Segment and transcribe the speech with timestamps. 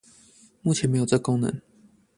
[0.63, 1.61] 目前沒有這功能